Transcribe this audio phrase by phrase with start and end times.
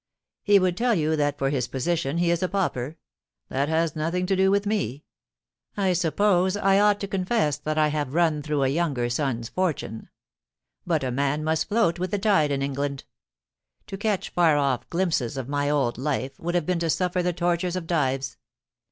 [0.25, 2.97] * He would tell you that for his position he is a pauper.
[3.49, 5.03] That has nothing to do with me.
[5.77, 9.47] I suppose I ought to con fess that I have run through a younger son's
[9.49, 10.09] fortune.
[10.87, 13.03] But a man must float with the tide in England.
[13.85, 17.31] To catch far off glimpses of my old life would have been to suffer the
[17.31, 18.37] tortures of Dives.